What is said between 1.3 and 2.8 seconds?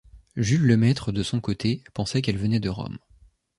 côté, pensait qu'elle venait de